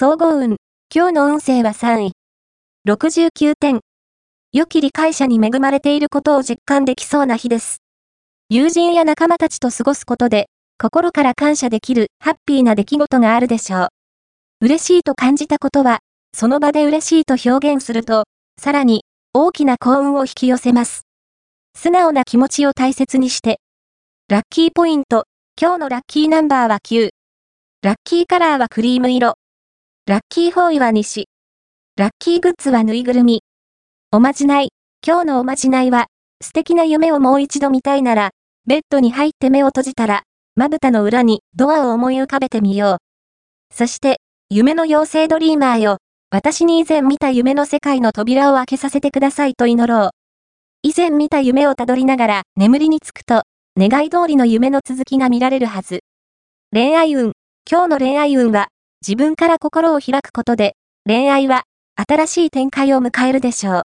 [0.00, 0.58] 総合運。
[0.94, 2.12] 今日の運勢は3位。
[2.88, 3.80] 69点。
[4.52, 7.78] 良き理解者に恵まれていることを実感できそうな日です。
[8.48, 10.46] 友人や仲間たちと過ごすことで、
[10.80, 13.88] 心から感謝できるハッピーな出来事があるでしょう。
[14.60, 15.98] 嬉しいと感じたことは、
[16.32, 18.26] その場で嬉しいと表現すると、
[18.56, 19.02] さらに、
[19.32, 21.08] 大きな幸運を引き寄せます。
[21.76, 23.58] 素直な気持ちを大切にして。
[24.28, 25.24] ラッキーポイント。
[25.60, 27.08] 今日のラッキーナンバーは9。
[27.82, 29.34] ラッキーカラーはクリーム色。
[30.08, 31.28] ラッキーフォーイは西。
[31.98, 33.42] ラッキーグッズはぬいぐるみ。
[34.10, 34.70] おまじない。
[35.06, 36.06] 今日のおまじないは、
[36.42, 38.30] 素敵な夢をもう一度見たいなら、
[38.66, 40.22] ベッドに入って目を閉じたら、
[40.56, 42.96] まぶたの裏にドアを思い浮かべてみよう。
[43.70, 45.98] そして、夢の妖精ドリーマーよ。
[46.30, 50.10] 私に以前見た夢の世界の扉を開けさせてくださいと祈ろう。
[50.84, 53.42] 以前見た夢をたどりながら眠りにつくと、
[53.76, 56.00] 願い通りの夢の続きが見られるはず。
[56.72, 57.32] 恋愛運。
[57.70, 58.68] 今日の恋愛運は、
[59.06, 60.74] 自分から心を開くことで、
[61.06, 61.62] 恋愛は、
[61.96, 63.82] 新しい展開を迎えるでしょう。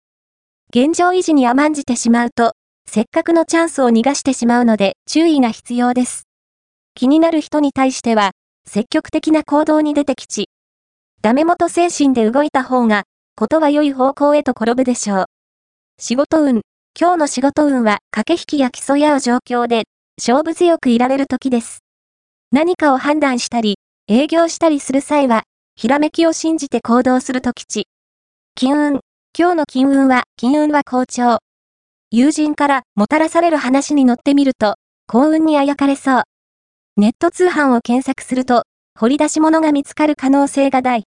[0.71, 2.53] 現状維持に甘んじてしまうと、
[2.87, 6.25] せっかくのチャンスを逃がしてしまうので注意が必要です。
[6.95, 8.31] 気になる人に対しては、
[8.67, 10.49] 積極的な行動に出てきち。
[11.23, 13.03] ダメ元精神で動いた方が、
[13.37, 15.25] ことは良い方向へと転ぶでしょう。
[15.99, 16.62] 仕事運。
[16.99, 19.84] 今日の仕事運は駆け引きや競い合う状況で、
[20.19, 21.81] 勝負強くいられる時です。
[22.53, 23.77] 何かを判断したり、
[24.12, 25.44] 営業したりする際は、
[25.77, 27.86] ひらめきを信じて行動すると吉。
[28.56, 29.00] 金運。
[29.39, 31.39] 今日の金運は、金運は好調。
[32.11, 34.75] 友人からもたらされる話に乗ってみると、
[35.06, 36.22] 幸運にあやかれそう。
[36.97, 38.64] ネット通販を検索すると、
[38.98, 40.98] 掘り出し物が見つかる可能性が大。